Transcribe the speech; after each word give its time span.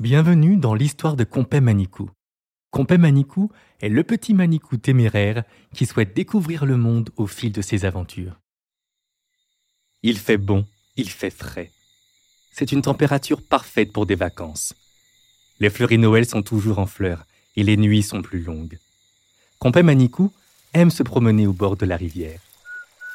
Bienvenue 0.00 0.56
dans 0.56 0.74
l'histoire 0.74 1.14
de 1.14 1.22
Compé 1.22 1.60
Manikou. 1.60 2.10
Compé 2.72 2.98
Manikou 2.98 3.52
est 3.80 3.88
le 3.88 4.02
petit 4.02 4.34
Manikou 4.34 4.78
téméraire 4.78 5.44
qui 5.72 5.86
souhaite 5.86 6.12
découvrir 6.16 6.66
le 6.66 6.76
monde 6.76 7.10
au 7.16 7.28
fil 7.28 7.52
de 7.52 7.62
ses 7.62 7.84
aventures. 7.84 8.40
Il 10.02 10.18
fait 10.18 10.38
bon, 10.38 10.66
il 10.96 11.08
fait 11.08 11.30
frais. 11.30 11.70
C'est 12.58 12.72
une 12.72 12.82
température 12.82 13.40
parfaite 13.40 13.92
pour 13.92 14.04
des 14.04 14.16
vacances. 14.16 14.74
Les 15.60 15.70
fleuries 15.70 15.96
Noël 15.96 16.26
sont 16.26 16.42
toujours 16.42 16.80
en 16.80 16.86
fleurs 16.86 17.24
et 17.54 17.62
les 17.62 17.76
nuits 17.76 18.02
sont 18.02 18.20
plus 18.20 18.40
longues. 18.40 18.80
Compé 19.60 19.84
Manikou 19.84 20.32
aime 20.74 20.90
se 20.90 21.04
promener 21.04 21.46
au 21.46 21.52
bord 21.52 21.76
de 21.76 21.86
la 21.86 21.96
rivière. 21.96 22.40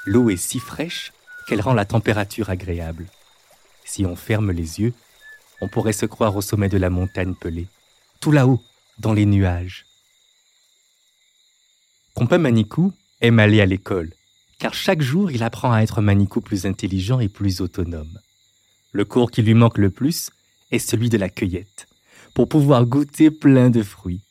L'eau 0.05 0.29
est 0.29 0.37
si 0.37 0.59
fraîche 0.59 1.11
qu'elle 1.45 1.59
rend 1.59 1.73
la 1.73 1.83
température 1.83 2.49
agréable. 2.49 3.07
Si 3.83 4.05
on 4.05 4.15
ferme 4.15 4.51
les 4.51 4.79
yeux, 4.79 4.93
on 5.59 5.67
pourrait 5.67 5.91
se 5.91 6.05
croire 6.05 6.37
au 6.37 6.41
sommet 6.41 6.69
de 6.69 6.77
la 6.77 6.89
montagne 6.89 7.35
pelée, 7.35 7.67
tout 8.21 8.31
là-haut, 8.31 8.61
dans 8.97 9.11
les 9.11 9.25
nuages. 9.25 9.85
Compé 12.13 12.37
Manikou 12.37 12.93
aime 13.19 13.39
aller 13.39 13.59
à 13.59 13.65
l'école, 13.65 14.13
car 14.57 14.73
chaque 14.73 15.01
jour 15.01 15.31
il 15.31 15.43
apprend 15.43 15.73
à 15.73 15.81
être 15.81 15.99
Manikou 15.99 16.39
plus 16.39 16.65
intelligent 16.65 17.19
et 17.19 17.27
plus 17.27 17.59
autonome. 17.59 18.19
Le 18.93 19.05
cours 19.05 19.31
qui 19.31 19.41
lui 19.41 19.55
manque 19.55 19.79
le 19.79 19.89
plus 19.89 20.29
est 20.71 20.77
celui 20.77 21.09
de 21.09 21.17
la 21.17 21.27
cueillette, 21.27 21.87
pour 22.35 22.47
pouvoir 22.47 22.85
goûter 22.85 23.31
plein 23.31 23.71
de 23.71 23.81
fruits. 23.81 24.21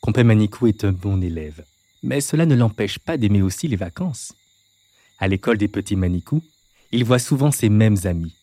Compé 0.00 0.22
Manikou 0.22 0.68
est 0.68 0.84
un 0.84 0.92
bon 0.92 1.20
élève, 1.20 1.64
mais 2.04 2.20
cela 2.20 2.46
ne 2.46 2.54
l'empêche 2.54 3.00
pas 3.00 3.16
d'aimer 3.16 3.42
aussi 3.42 3.66
les 3.66 3.76
vacances. 3.76 4.34
À 5.18 5.26
l'école 5.26 5.58
des 5.58 5.66
petits 5.66 5.96
Manikou, 5.96 6.42
il 6.92 7.04
voit 7.04 7.18
souvent 7.18 7.50
ses 7.50 7.68
mêmes 7.68 7.98
amis, 8.04 8.36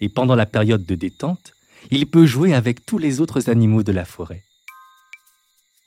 et 0.00 0.08
pendant 0.08 0.34
la 0.34 0.46
période 0.46 0.86
de 0.86 0.94
détente, 0.94 1.52
il 1.90 2.06
peut 2.06 2.26
jouer 2.26 2.54
avec 2.54 2.86
tous 2.86 2.96
les 2.96 3.20
autres 3.20 3.50
animaux 3.50 3.82
de 3.82 3.92
la 3.92 4.06
forêt. 4.06 4.44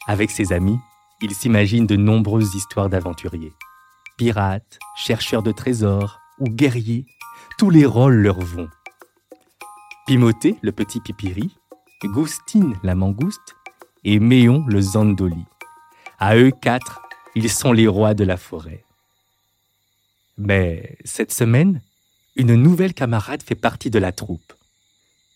Avec 0.07 0.29
ses 0.29 0.53
amis, 0.53 0.77
il 1.21 1.33
s'imagine 1.33 1.87
de 1.87 1.95
nombreuses 1.95 2.53
histoires 2.53 2.89
d'aventuriers. 2.89 3.53
Pirates, 4.17 4.77
chercheurs 4.97 5.43
de 5.43 5.51
trésors 5.51 6.19
ou 6.39 6.45
guerriers, 6.45 7.05
tous 7.57 7.71
les 7.71 7.85
rôles 7.85 8.15
leur 8.15 8.39
vont. 8.39 8.69
Pimoté, 10.09 10.55
le 10.63 10.71
petit 10.71 11.01
pipiri, 11.01 11.55
Goustine, 12.03 12.75
la 12.81 12.95
mangouste, 12.95 13.55
et 14.03 14.17
Méon, 14.17 14.65
le 14.65 14.81
zandoli. 14.81 15.45
À 16.17 16.35
eux 16.35 16.49
quatre, 16.49 17.03
ils 17.35 17.47
sont 17.47 17.71
les 17.71 17.85
rois 17.87 18.15
de 18.15 18.23
la 18.23 18.35
forêt. 18.35 18.83
Mais 20.39 20.97
cette 21.05 21.31
semaine, 21.31 21.83
une 22.35 22.55
nouvelle 22.55 22.95
camarade 22.95 23.43
fait 23.43 23.53
partie 23.53 23.91
de 23.91 23.99
la 23.99 24.11
troupe. 24.11 24.51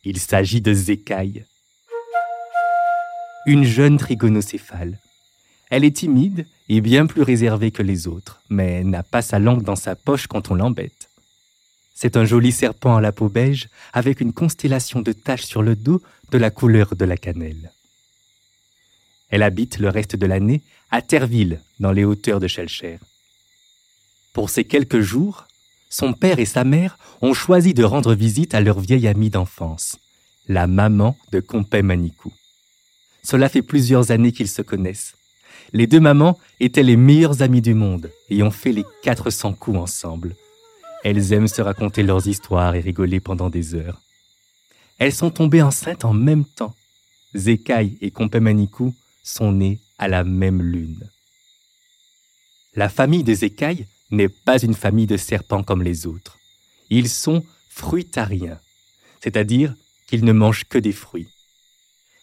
Il 0.06 0.18
s'agit 0.18 0.60
de 0.60 0.74
Zécaille. 0.74 1.46
Une 3.46 3.66
jeune 3.66 3.98
trigonocéphale. 3.98 4.98
Elle 5.70 5.86
est 5.86 5.98
timide 5.98 6.48
et 6.68 6.82
bien 6.82 7.06
plus 7.06 7.22
réservée 7.22 7.70
que 7.70 7.84
les 7.84 8.08
autres, 8.08 8.42
mais 8.50 8.84
n'a 8.84 9.04
pas 9.04 9.22
sa 9.22 9.38
langue 9.38 9.62
dans 9.62 9.76
sa 9.76 9.96
poche 9.96 10.26
quand 10.26 10.50
on 10.50 10.56
l'embête. 10.56 11.03
C'est 11.94 12.18
un 12.18 12.26
joli 12.26 12.52
serpent 12.52 12.96
à 12.96 13.02
la 13.02 13.12
peau 13.12 13.30
beige 13.30 13.70
avec 13.94 14.20
une 14.22 14.34
constellation 14.34 15.02
de 15.02 15.12
taches 15.12 15.46
sur 15.46 15.62
le 15.62 15.76
dos 15.76 16.02
de 16.32 16.38
la 16.38 16.50
couleur 16.50 16.96
de 16.96 17.06
la 17.06 17.18
cannelle. 17.18 17.72
Elle 19.30 19.44
habite 19.44 19.80
le 19.80 19.90
reste 19.90 20.16
de 20.16 20.26
l'année 20.26 20.62
à 20.92 21.02
Terville, 21.02 21.60
dans 21.80 21.92
les 21.92 22.04
hauteurs 22.04 22.40
de 22.40 22.48
Schellcher. 22.48 23.00
Pour 24.34 24.50
ces 24.50 24.64
quelques 24.64 25.02
jours, 25.02 25.48
son 25.90 26.14
père 26.14 26.40
et 26.40 26.46
sa 26.46 26.64
mère 26.64 26.98
ont 27.22 27.34
choisi 27.34 27.74
de 27.74 27.84
rendre 27.84 28.14
visite 28.14 28.56
à 28.56 28.62
leur 28.62 28.80
vieille 28.80 29.08
amie 29.08 29.30
d'enfance, 29.30 29.98
la 30.48 30.68
maman 30.68 31.18
de 31.32 31.40
Compé 31.40 31.82
Manikou. 31.82 32.34
Cela 33.24 33.48
fait 33.48 33.62
plusieurs 33.62 34.12
années 34.12 34.32
qu'ils 34.32 34.50
se 34.50 34.62
connaissent. 34.62 35.14
Les 35.72 35.88
deux 35.88 36.00
mamans 36.00 36.38
étaient 36.60 36.84
les 36.84 36.98
meilleures 36.98 37.42
amies 37.42 37.62
du 37.62 37.74
monde 37.74 38.12
et 38.30 38.44
ont 38.44 38.52
fait 38.52 38.72
les 38.72 38.86
400 39.04 39.54
coups 39.54 39.78
ensemble. 39.78 40.36
Elles 41.04 41.34
aiment 41.34 41.50
se 41.50 41.62
raconter 41.62 42.02
leurs 42.02 42.28
histoires 42.28 42.76
et 42.76 42.80
rigoler 42.80 43.20
pendant 43.20 43.50
des 43.50 43.76
heures. 43.76 44.02
Elles 45.00 45.14
sont 45.14 45.32
tombées 45.32 45.62
enceintes 45.62 46.06
en 46.06 46.14
même 46.14 46.46
temps. 46.46 46.74
Zécaille 47.36 47.98
et 48.00 48.10
Compé 48.10 48.40
Manikou 48.40 48.96
sont 49.22 49.52
nés 49.52 49.80
à 49.98 50.08
la 50.08 50.24
même 50.24 50.62
lune. 50.62 51.10
La 52.76 52.90
famille 52.90 53.24
des 53.24 53.44
écailles 53.44 53.86
n'est 54.12 54.30
pas 54.30 54.60
une 54.60 54.76
famille 54.76 55.08
de 55.08 55.18
serpents 55.18 55.64
comme 55.64 55.84
les 55.84 56.08
autres. 56.08 56.38
Ils 56.90 57.10
sont 57.10 57.44
fruitariens, 57.70 58.60
c'est-à-dire 59.22 59.76
qu'ils 60.08 60.24
ne 60.24 60.32
mangent 60.32 60.66
que 60.66 60.78
des 60.78 60.92
fruits. 60.92 61.28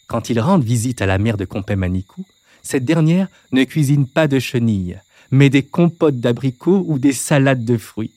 Quand 0.06 0.30
ils 0.30 0.40
rendent 0.40 0.64
visite 0.64 1.02
à 1.02 1.06
la 1.06 1.18
mère 1.18 1.36
de 1.36 1.44
Compé 1.44 1.76
Manikou, 1.76 2.24
cette 2.62 2.84
dernière 2.84 3.28
ne 3.52 3.64
cuisine 3.64 4.06
pas 4.06 4.26
de 4.26 4.38
chenilles, 4.38 5.00
mais 5.30 5.50
des 5.50 5.62
compotes 5.64 6.18
d'abricots 6.18 6.84
ou 6.86 6.98
des 6.98 7.12
salades 7.12 7.64
de 7.64 7.76
fruits. 7.76 8.12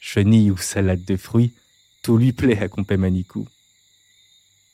Chenilles 0.00 0.50
ou 0.50 0.56
salades 0.56 1.04
de 1.04 1.16
fruits, 1.16 1.52
tout 2.02 2.16
lui 2.16 2.32
plaît 2.32 2.60
à 2.60 2.68
Compé 2.68 2.96
Manikou. 2.96 3.46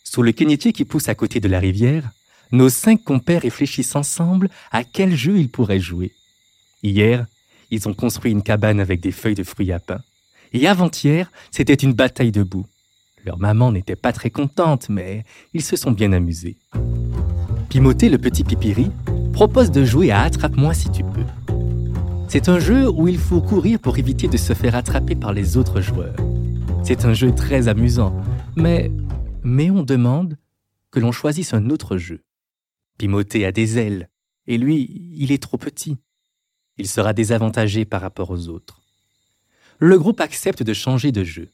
Sous 0.04 0.22
le 0.22 0.32
quénitier 0.32 0.72
qui 0.72 0.84
pousse 0.84 1.08
à 1.08 1.14
côté 1.14 1.40
de 1.40 1.48
la 1.48 1.58
rivière, 1.58 2.10
nos 2.52 2.68
cinq 2.68 3.02
compères 3.02 3.42
réfléchissent 3.42 3.96
ensemble 3.96 4.48
à 4.70 4.84
quel 4.84 5.16
jeu 5.16 5.38
ils 5.38 5.50
pourraient 5.50 5.80
jouer. 5.80 6.12
Hier, 6.82 7.26
ils 7.72 7.88
ont 7.88 7.94
construit 7.94 8.30
une 8.30 8.44
cabane 8.44 8.78
avec 8.78 9.00
des 9.00 9.10
feuilles 9.10 9.34
de 9.34 9.42
fruits 9.42 9.72
à 9.72 9.80
pain. 9.80 10.00
Et 10.52 10.68
avant-hier, 10.68 11.30
c'était 11.50 11.74
une 11.74 11.92
bataille 11.92 12.30
debout. 12.30 12.66
Leur 13.24 13.38
maman 13.38 13.72
n'était 13.72 13.96
pas 13.96 14.12
très 14.12 14.30
contente, 14.30 14.88
mais 14.88 15.24
ils 15.52 15.62
se 15.62 15.74
sont 15.74 15.90
bien 15.90 16.12
amusés. 16.12 16.56
Pimoté, 17.68 18.08
le 18.08 18.18
petit 18.18 18.44
pipiri, 18.44 18.92
propose 19.32 19.72
de 19.72 19.84
jouer 19.84 20.12
à 20.12 20.22
Attrape-moi 20.22 20.72
si 20.72 20.88
tu 20.92 21.02
peux. 21.02 21.15
C'est 22.28 22.48
un 22.48 22.58
jeu 22.58 22.88
où 22.88 23.06
il 23.06 23.18
faut 23.18 23.40
courir 23.40 23.78
pour 23.78 23.98
éviter 23.98 24.26
de 24.26 24.36
se 24.36 24.52
faire 24.52 24.74
attraper 24.74 25.14
par 25.14 25.32
les 25.32 25.56
autres 25.56 25.80
joueurs. 25.80 26.16
C'est 26.82 27.04
un 27.04 27.14
jeu 27.14 27.32
très 27.32 27.68
amusant, 27.68 28.20
mais, 28.56 28.90
mais 29.44 29.70
on 29.70 29.82
demande 29.82 30.36
que 30.90 30.98
l'on 30.98 31.12
choisisse 31.12 31.54
un 31.54 31.70
autre 31.70 31.96
jeu. 31.96 32.24
Pimoté 32.98 33.46
a 33.46 33.52
des 33.52 33.78
ailes, 33.78 34.10
et 34.48 34.58
lui, 34.58 35.12
il 35.14 35.30
est 35.30 35.42
trop 35.42 35.56
petit. 35.56 35.98
Il 36.78 36.88
sera 36.88 37.12
désavantagé 37.12 37.84
par 37.84 38.00
rapport 38.00 38.30
aux 38.30 38.48
autres. 38.48 38.82
Le 39.78 39.98
groupe 39.98 40.20
accepte 40.20 40.62
de 40.62 40.72
changer 40.72 41.12
de 41.12 41.22
jeu. 41.22 41.48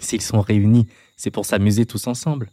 S'ils 0.00 0.22
sont 0.22 0.40
réunis, 0.40 0.88
c'est 1.16 1.30
pour 1.30 1.46
s'amuser 1.46 1.86
tous 1.86 2.06
ensemble. 2.08 2.50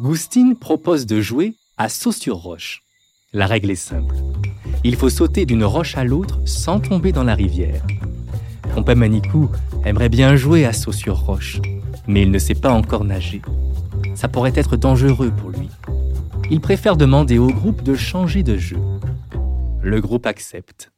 Goustine 0.00 0.56
propose 0.56 1.06
de 1.06 1.20
jouer 1.20 1.54
à 1.76 1.88
saut 1.88 2.12
sur 2.12 2.36
roche. 2.36 2.82
La 3.32 3.46
règle 3.46 3.70
est 3.70 3.76
simple. 3.76 4.14
Il 4.86 4.96
faut 4.96 5.08
sauter 5.08 5.46
d'une 5.46 5.64
roche 5.64 5.96
à 5.96 6.04
l'autre 6.04 6.38
sans 6.44 6.78
tomber 6.78 7.10
dans 7.10 7.24
la 7.24 7.34
rivière. 7.34 7.82
Compé 8.74 8.94
Manikou 8.94 9.50
aimerait 9.86 10.10
bien 10.10 10.36
jouer 10.36 10.66
à 10.66 10.74
saut 10.74 10.92
sur 10.92 11.16
roche, 11.16 11.58
mais 12.06 12.20
il 12.22 12.30
ne 12.30 12.38
sait 12.38 12.54
pas 12.54 12.70
encore 12.70 13.04
nager. 13.04 13.40
Ça 14.14 14.28
pourrait 14.28 14.52
être 14.54 14.76
dangereux 14.76 15.30
pour 15.30 15.48
lui. 15.48 15.70
Il 16.50 16.60
préfère 16.60 16.98
demander 16.98 17.38
au 17.38 17.46
groupe 17.46 17.82
de 17.82 17.94
changer 17.94 18.42
de 18.42 18.58
jeu. 18.58 18.76
Le 19.82 20.02
groupe 20.02 20.26
accepte. 20.26 20.92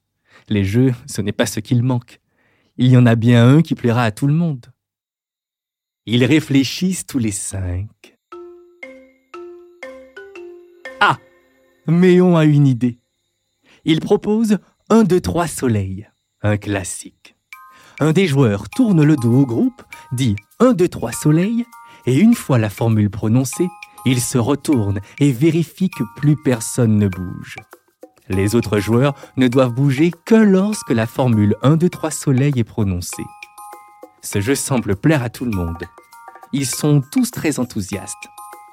Les 0.48 0.64
jeux, 0.64 0.92
ce 1.06 1.22
n'est 1.22 1.30
pas 1.32 1.46
ce 1.46 1.60
qu'il 1.60 1.84
manque. 1.84 2.20
Il 2.78 2.88
y 2.88 2.96
en 2.96 3.06
a 3.06 3.14
bien 3.14 3.48
un 3.48 3.62
qui 3.62 3.76
plaira 3.76 4.02
à 4.02 4.10
tout 4.10 4.26
le 4.26 4.34
monde. 4.34 4.66
Ils 6.06 6.24
réfléchissent 6.24 7.06
tous 7.06 7.18
les 7.18 7.30
cinq. 7.30 8.16
Ah 11.00 11.18
Méon 11.86 12.36
a 12.36 12.44
une 12.44 12.66
idée. 12.66 12.98
Il 13.88 14.00
propose 14.00 14.58
un, 14.90 15.04
deux, 15.04 15.20
trois 15.20 15.46
soleils, 15.46 16.10
un 16.42 16.56
classique. 16.56 17.36
Un 18.00 18.10
des 18.10 18.26
joueurs 18.26 18.68
tourne 18.68 19.04
le 19.04 19.14
dos 19.14 19.42
au 19.42 19.46
groupe, 19.46 19.80
dit 20.10 20.34
un, 20.58 20.72
deux, 20.72 20.88
trois 20.88 21.12
soleils, 21.12 21.64
et 22.04 22.16
une 22.18 22.34
fois 22.34 22.58
la 22.58 22.68
formule 22.68 23.10
prononcée, 23.10 23.68
il 24.04 24.20
se 24.20 24.38
retourne 24.38 24.98
et 25.20 25.30
vérifie 25.30 25.88
que 25.88 26.02
plus 26.16 26.34
personne 26.34 26.98
ne 26.98 27.06
bouge. 27.06 27.54
Les 28.28 28.56
autres 28.56 28.80
joueurs 28.80 29.14
ne 29.36 29.46
doivent 29.46 29.72
bouger 29.72 30.10
que 30.24 30.34
lorsque 30.34 30.90
la 30.90 31.06
formule 31.06 31.54
1, 31.62 31.76
2, 31.76 31.88
3 31.88 32.10
soleil 32.10 32.54
est 32.56 32.64
prononcée. 32.64 33.22
Ce 34.20 34.40
jeu 34.40 34.56
semble 34.56 34.96
plaire 34.96 35.22
à 35.22 35.30
tout 35.30 35.44
le 35.44 35.56
monde. 35.56 35.84
Ils 36.52 36.66
sont 36.66 37.04
tous 37.12 37.30
très 37.30 37.60
enthousiastes, 37.60 38.16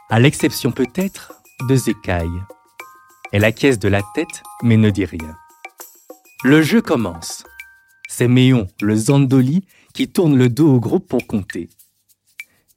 à 0.09 0.19
l'exception 0.19 0.71
peut-être 0.71 1.33
de 1.69 1.75
Zécaille. 1.75 2.41
Elle 3.33 3.45
acquiesce 3.45 3.79
de 3.79 3.87
la 3.87 4.03
tête, 4.13 4.43
mais 4.61 4.77
ne 4.77 4.91
dit 4.91 5.05
rien. 5.05 5.35
Le 6.43 6.61
jeu 6.61 6.83
commence. 6.83 7.43
C'est 8.07 8.27
Méon, 8.27 8.67
le 8.79 8.95
Zandoli, 8.95 9.65
qui 9.95 10.07
tourne 10.07 10.37
le 10.37 10.49
dos 10.49 10.75
au 10.75 10.79
groupe 10.79 11.07
pour 11.07 11.25
compter. 11.25 11.67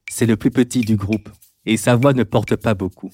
C'est 0.09 0.25
le 0.25 0.39
plus 0.39 0.51
petit 0.51 0.81
du 0.81 0.97
groupe, 0.97 1.29
et 1.67 1.77
sa 1.77 1.95
voix 1.95 2.15
ne 2.15 2.23
porte 2.23 2.57
pas 2.57 2.73
beaucoup. 2.73 3.11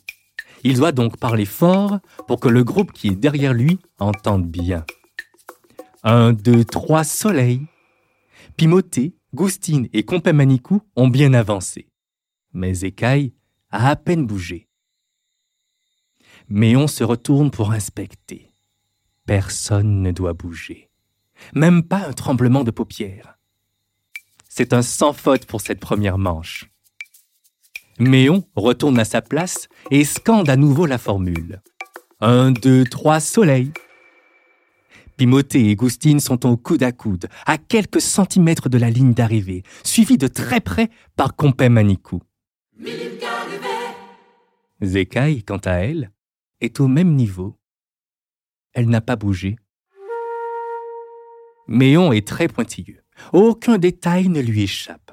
Il 0.63 0.77
doit 0.77 0.93
donc 0.93 1.17
parler 1.17 1.45
fort 1.45 1.99
pour 2.29 2.39
que 2.39 2.49
le 2.49 2.63
groupe 2.63 2.93
qui 2.93 3.09
est 3.09 3.17
derrière 3.17 3.55
lui 3.55 3.81
entende 3.99 4.47
bien. 4.47 4.85
Un, 6.05 6.33
deux, 6.33 6.65
trois, 6.65 7.03
soleil. 7.03 7.63
Pimoté, 8.57 9.17
Goustine 9.35 9.89
et 9.93 10.05
Compé-Manicou 10.05 10.81
ont 10.95 11.09
bien 11.09 11.35
avancé. 11.35 11.89
Mais 12.53 12.83
Écaille 12.83 13.33
a 13.73 13.89
à 13.89 13.97
peine 13.97 14.27
bougé. 14.27 14.69
Méon 16.49 16.87
se 16.87 17.05
retourne 17.05 17.51
pour 17.51 17.73
inspecter. 17.73 18.53
Personne 19.27 20.03
ne 20.03 20.11
doit 20.11 20.33
bouger. 20.33 20.91
Même 21.55 21.83
pas 21.83 22.07
un 22.07 22.13
tremblement 22.13 22.65
de 22.65 22.71
paupières. 22.71 23.39
C'est 24.49 24.73
un 24.73 24.83
sans 24.83 25.13
faute 25.13 25.47
pour 25.47 25.61
cette 25.61 25.81
première 25.81 26.19
manche. 26.19 26.71
Méon 27.99 28.45
retourne 28.57 28.99
à 28.99 29.05
sa 29.05 29.23
place 29.23 29.69
et 29.91 30.05
scande 30.05 30.49
à 30.49 30.57
nouveau 30.57 30.87
la 30.87 30.99
formule. 30.99 31.63
Un, 32.21 32.51
deux, 32.51 32.85
trois, 32.85 33.21
soleil. 33.21 33.73
Pimoté 35.17 35.71
et 35.71 35.77
Goustine 35.77 36.21
sont 36.21 36.47
au 36.47 36.57
coude 36.57 36.83
à 36.83 36.93
coude, 36.93 37.29
à 37.47 37.59
quelques 37.59 38.01
centimètres 38.01 38.69
de 38.69 38.79
la 38.79 38.91
ligne 38.91 39.15
d'arrivée, 39.15 39.63
suivis 39.85 40.19
de 40.19 40.27
très 40.27 40.61
près 40.61 40.91
par 41.17 41.37
Compé 41.37 41.69
Manicou. 41.69 42.21
Zécaille, 44.81 45.45
quant 45.45 45.59
à 45.59 45.75
elle, 45.75 46.11
est 46.63 46.81
au 46.81 46.89
même 46.89 47.15
niveau. 47.15 47.59
Elle 48.73 48.89
n'a 48.89 49.03
pas 49.03 49.17
bougé. 49.17 49.57
Méon 51.69 52.13
est 52.13 52.27
très 52.27 52.49
pointilleux. 52.49 53.03
Aucun 53.33 53.77
détail 53.77 54.29
ne 54.29 54.41
lui 54.41 54.63
échappe. 54.63 55.13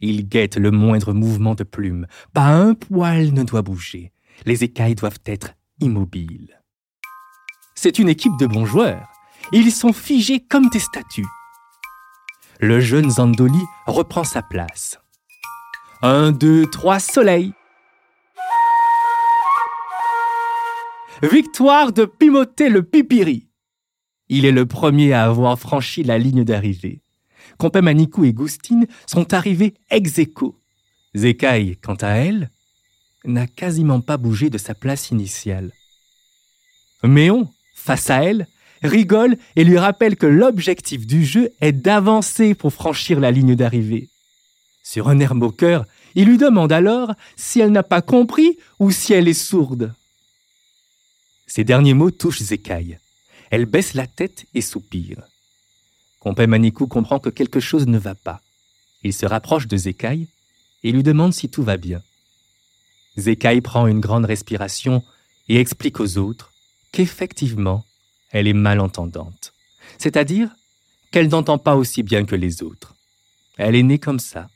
Il 0.00 0.28
guette 0.28 0.56
le 0.56 0.70
moindre 0.70 1.12
mouvement 1.12 1.54
de 1.54 1.64
plume. 1.64 2.06
Pas 2.32 2.46
un 2.46 2.74
poil 2.74 3.32
ne 3.32 3.42
doit 3.42 3.62
bouger. 3.62 4.12
Les 4.46 4.64
écailles 4.64 4.94
doivent 4.94 5.20
être 5.26 5.50
immobiles. 5.80 6.62
C'est 7.74 7.98
une 7.98 8.08
équipe 8.08 8.36
de 8.38 8.46
bons 8.46 8.66
joueurs. 8.66 9.08
Ils 9.52 9.72
sont 9.72 9.92
figés 9.92 10.40
comme 10.40 10.68
des 10.68 10.78
statues. 10.78 11.26
Le 12.60 12.80
jeune 12.80 13.10
Zandoli 13.10 13.62
reprend 13.86 14.24
sa 14.24 14.42
place. 14.42 14.98
Un, 16.02 16.32
deux, 16.32 16.66
trois, 16.66 16.98
soleil. 16.98 17.52
Victoire 21.22 21.92
de 21.92 22.06
Pimoté 22.06 22.70
le 22.70 22.82
Pipiri. 22.82 23.46
Il 24.30 24.46
est 24.46 24.52
le 24.52 24.64
premier 24.64 25.12
à 25.12 25.24
avoir 25.24 25.58
franchi 25.58 26.02
la 26.02 26.16
ligne 26.16 26.44
d'arrivée. 26.44 27.02
Compé 27.58 27.82
Manicou 27.82 28.24
et 28.24 28.32
Goustine 28.32 28.86
sont 29.06 29.34
arrivés 29.34 29.74
ex 29.90 30.18
aequo. 30.18 30.58
Zécaille, 31.14 31.76
quant 31.76 31.96
à 31.96 32.12
elle, 32.12 32.48
n'a 33.26 33.46
quasiment 33.46 34.00
pas 34.00 34.16
bougé 34.16 34.48
de 34.48 34.56
sa 34.56 34.74
place 34.74 35.10
initiale. 35.10 35.72
Méon, 37.04 37.50
face 37.74 38.08
à 38.08 38.24
elle, 38.24 38.46
rigole 38.82 39.36
et 39.56 39.64
lui 39.64 39.76
rappelle 39.76 40.16
que 40.16 40.26
l'objectif 40.26 41.06
du 41.06 41.26
jeu 41.26 41.50
est 41.60 41.72
d'avancer 41.72 42.54
pour 42.54 42.72
franchir 42.72 43.20
la 43.20 43.30
ligne 43.30 43.56
d'arrivée. 43.56 44.08
Sur 44.82 45.10
un 45.10 45.20
air 45.20 45.34
moqueur, 45.34 45.84
il 46.14 46.28
lui 46.28 46.38
demande 46.38 46.72
alors 46.72 47.12
si 47.36 47.60
elle 47.60 47.72
n'a 47.72 47.82
pas 47.82 48.00
compris 48.00 48.56
ou 48.78 48.90
si 48.90 49.12
elle 49.12 49.28
est 49.28 49.34
sourde. 49.34 49.92
Ces 51.50 51.64
derniers 51.64 51.94
mots 51.94 52.12
touchent 52.12 52.42
Zécaille. 52.42 53.00
Elle 53.50 53.64
baisse 53.64 53.94
la 53.94 54.06
tête 54.06 54.46
et 54.54 54.60
soupire. 54.60 55.20
Compé 56.20 56.46
Manicou 56.46 56.86
comprend 56.86 57.18
que 57.18 57.28
quelque 57.28 57.58
chose 57.58 57.88
ne 57.88 57.98
va 57.98 58.14
pas. 58.14 58.40
Il 59.02 59.12
se 59.12 59.26
rapproche 59.26 59.66
de 59.66 59.76
Zécaille 59.76 60.28
et 60.84 60.92
lui 60.92 61.02
demande 61.02 61.34
si 61.34 61.48
tout 61.48 61.64
va 61.64 61.76
bien. 61.76 62.02
Zécaille 63.16 63.62
prend 63.62 63.88
une 63.88 63.98
grande 63.98 64.26
respiration 64.26 65.02
et 65.48 65.58
explique 65.58 65.98
aux 65.98 66.18
autres 66.18 66.52
qu'effectivement, 66.92 67.84
elle 68.30 68.46
est 68.46 68.52
malentendante. 68.52 69.52
C'est-à-dire 69.98 70.50
qu'elle 71.10 71.30
n'entend 71.30 71.58
pas 71.58 71.74
aussi 71.74 72.04
bien 72.04 72.24
que 72.24 72.36
les 72.36 72.62
autres. 72.62 72.94
Elle 73.56 73.74
est 73.74 73.82
née 73.82 73.98
comme 73.98 74.20
ça. 74.20 74.48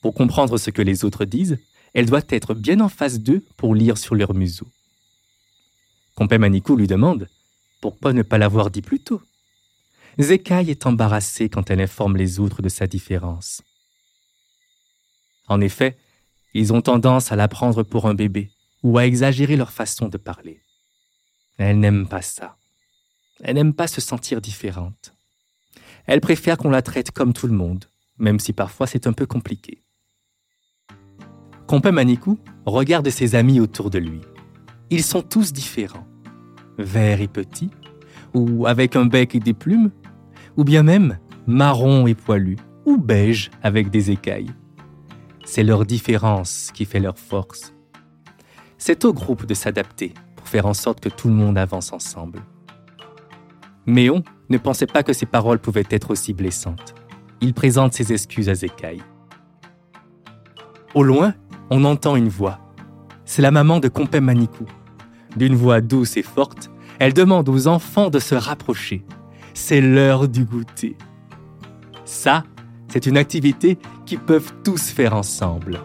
Pour 0.00 0.14
comprendre 0.14 0.58
ce 0.58 0.70
que 0.70 0.82
les 0.82 1.04
autres 1.04 1.24
disent, 1.24 1.60
elle 1.94 2.06
doit 2.06 2.20
être 2.30 2.54
bien 2.54 2.80
en 2.80 2.88
face 2.88 3.20
d'eux 3.20 3.44
pour 3.56 3.76
lire 3.76 3.96
sur 3.96 4.16
leur 4.16 4.34
museau. 4.34 4.66
Compé 6.20 6.36
Manicou 6.36 6.76
lui 6.76 6.86
demande 6.86 7.30
pourquoi 7.80 8.12
ne 8.12 8.20
pas 8.20 8.36
l'avoir 8.36 8.70
dit 8.70 8.82
plus 8.82 9.00
tôt? 9.00 9.22
Zécaille 10.18 10.70
est 10.70 10.84
embarrassée 10.84 11.48
quand 11.48 11.70
elle 11.70 11.80
informe 11.80 12.18
les 12.18 12.38
autres 12.38 12.60
de 12.60 12.68
sa 12.68 12.86
différence. 12.86 13.62
En 15.48 15.62
effet, 15.62 15.96
ils 16.52 16.74
ont 16.74 16.82
tendance 16.82 17.32
à 17.32 17.36
la 17.36 17.48
prendre 17.48 17.82
pour 17.84 18.06
un 18.06 18.12
bébé 18.12 18.50
ou 18.82 18.98
à 18.98 19.06
exagérer 19.06 19.56
leur 19.56 19.72
façon 19.72 20.08
de 20.08 20.18
parler. 20.18 20.60
Elle 21.56 21.80
n'aime 21.80 22.06
pas 22.06 22.20
ça. 22.20 22.58
Elle 23.42 23.54
n'aime 23.54 23.72
pas 23.72 23.88
se 23.88 24.02
sentir 24.02 24.42
différente. 24.42 25.14
Elle 26.04 26.20
préfère 26.20 26.58
qu'on 26.58 26.68
la 26.68 26.82
traite 26.82 27.12
comme 27.12 27.32
tout 27.32 27.46
le 27.46 27.56
monde, 27.56 27.86
même 28.18 28.40
si 28.40 28.52
parfois 28.52 28.86
c'est 28.86 29.06
un 29.06 29.14
peu 29.14 29.24
compliqué. 29.24 29.82
Compé 31.66 31.90
Manicou 31.92 32.38
regarde 32.66 33.08
ses 33.08 33.36
amis 33.36 33.58
autour 33.58 33.88
de 33.88 33.98
lui. 33.98 34.20
Ils 34.90 35.04
sont 35.04 35.22
tous 35.22 35.54
différents. 35.54 36.09
Verts 36.82 37.20
et 37.20 37.28
petits, 37.28 37.70
ou 38.34 38.66
avec 38.66 38.96
un 38.96 39.06
bec 39.06 39.34
et 39.34 39.40
des 39.40 39.54
plumes, 39.54 39.90
ou 40.56 40.64
bien 40.64 40.82
même 40.82 41.18
marron 41.46 42.06
et 42.06 42.14
poilu, 42.14 42.56
ou 42.84 42.96
beige 42.96 43.50
avec 43.62 43.90
des 43.90 44.10
écailles. 44.10 44.50
C'est 45.44 45.62
leur 45.62 45.84
différence 45.84 46.70
qui 46.72 46.84
fait 46.84 47.00
leur 47.00 47.18
force. 47.18 47.74
C'est 48.78 49.04
au 49.04 49.12
groupe 49.12 49.46
de 49.46 49.54
s'adapter 49.54 50.14
pour 50.36 50.48
faire 50.48 50.66
en 50.66 50.74
sorte 50.74 51.00
que 51.00 51.08
tout 51.08 51.28
le 51.28 51.34
monde 51.34 51.58
avance 51.58 51.92
ensemble. 51.92 52.40
Méon 53.86 54.22
ne 54.48 54.58
pensait 54.58 54.86
pas 54.86 55.02
que 55.02 55.12
ses 55.12 55.26
paroles 55.26 55.58
pouvaient 55.58 55.84
être 55.90 56.10
aussi 56.10 56.32
blessantes. 56.32 56.94
Il 57.40 57.54
présente 57.54 57.94
ses 57.94 58.12
excuses 58.12 58.48
à 58.48 58.54
Zécaille. 58.54 59.02
Au 60.94 61.02
loin, 61.02 61.34
on 61.70 61.84
entend 61.84 62.16
une 62.16 62.28
voix. 62.28 62.58
C'est 63.24 63.42
la 63.42 63.50
maman 63.50 63.80
de 63.80 63.88
Compé 63.88 64.20
Manicou. 64.20 64.66
D'une 65.36 65.54
voix 65.54 65.80
douce 65.80 66.16
et 66.16 66.22
forte, 66.22 66.70
elle 66.98 67.12
demande 67.12 67.48
aux 67.48 67.66
enfants 67.66 68.10
de 68.10 68.18
se 68.18 68.34
rapprocher. 68.34 69.04
C'est 69.54 69.80
l'heure 69.80 70.28
du 70.28 70.44
goûter. 70.44 70.96
Ça, 72.04 72.44
c'est 72.88 73.06
une 73.06 73.16
activité 73.16 73.78
qu'ils 74.06 74.18
peuvent 74.18 74.52
tous 74.64 74.90
faire 74.90 75.14
ensemble. 75.14 75.80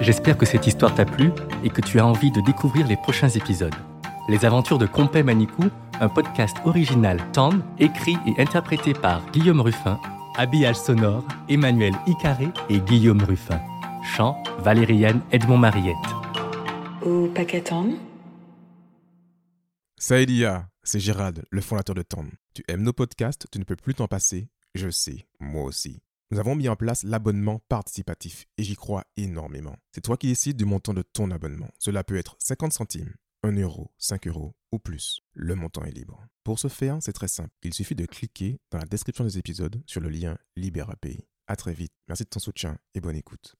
J'espère 0.00 0.38
que 0.38 0.46
cette 0.46 0.66
histoire 0.66 0.94
t'a 0.94 1.04
plu 1.04 1.30
et 1.62 1.68
que 1.68 1.82
tu 1.82 2.00
as 2.00 2.06
envie 2.06 2.32
de 2.32 2.40
découvrir 2.40 2.86
les 2.86 2.96
prochains 2.96 3.28
épisodes. 3.28 3.74
Les 4.28 4.44
aventures 4.44 4.78
de 4.78 4.86
Compé 4.86 5.22
Manicou, 5.22 5.64
un 6.00 6.08
podcast 6.08 6.56
original 6.64 7.20
Tande, 7.32 7.62
écrit 7.78 8.16
et 8.26 8.40
interprété 8.40 8.92
par 8.92 9.28
Guillaume 9.32 9.60
Ruffin, 9.60 10.00
habillage 10.36 10.76
sonore 10.76 11.26
Emmanuel 11.48 11.94
Icaré 12.06 12.48
et 12.68 12.80
Guillaume 12.80 13.22
Ruffin. 13.22 13.60
Chant 14.04 14.42
Valériane 14.60 15.20
Edmond-Mariette. 15.32 15.96
Au 17.02 17.26
paquet 17.28 17.62
Tande. 17.62 17.94
Saïdia, 19.98 20.68
c'est 20.82 21.00
Gérald, 21.00 21.44
le 21.50 21.60
fondateur 21.60 21.94
de 21.94 22.02
Tande. 22.02 22.30
Tu 22.54 22.62
aimes 22.68 22.82
nos 22.82 22.92
podcasts, 22.92 23.46
tu 23.50 23.58
ne 23.58 23.64
peux 23.64 23.76
plus 23.76 23.94
t'en 23.94 24.06
passer. 24.06 24.48
Je 24.74 24.90
sais, 24.90 25.26
moi 25.40 25.64
aussi. 25.64 26.00
Nous 26.30 26.38
avons 26.38 26.54
mis 26.54 26.68
en 26.68 26.76
place 26.76 27.02
l'abonnement 27.02 27.60
participatif 27.68 28.46
et 28.56 28.62
j'y 28.62 28.76
crois 28.76 29.02
énormément. 29.16 29.76
C'est 29.92 30.02
toi 30.02 30.16
qui 30.16 30.28
décides 30.28 30.56
du 30.56 30.64
montant 30.64 30.94
de 30.94 31.02
ton 31.02 31.30
abonnement. 31.32 31.68
Cela 31.80 32.04
peut 32.04 32.16
être 32.16 32.36
50 32.38 32.72
centimes, 32.72 33.12
1 33.42 33.52
euro, 33.58 33.90
5 33.98 34.26
euros 34.26 34.54
ou 34.72 34.78
plus. 34.78 35.22
Le 35.32 35.54
montant 35.54 35.84
est 35.84 35.92
libre. 35.92 36.26
Pour 36.44 36.58
ce 36.58 36.68
faire, 36.68 36.98
c'est 37.00 37.12
très 37.12 37.28
simple. 37.28 37.54
Il 37.62 37.74
suffit 37.74 37.94
de 37.94 38.06
cliquer 38.06 38.60
dans 38.70 38.78
la 38.78 38.86
description 38.86 39.24
des 39.24 39.38
épisodes 39.38 39.82
sur 39.86 40.00
le 40.00 40.08
lien 40.08 40.38
Libère 40.56 40.90
API. 40.90 41.26
À 41.46 41.56
très 41.56 41.72
vite. 41.72 41.92
Merci 42.08 42.24
de 42.24 42.28
ton 42.28 42.40
soutien 42.40 42.78
et 42.94 43.00
bonne 43.00 43.16
écoute. 43.16 43.59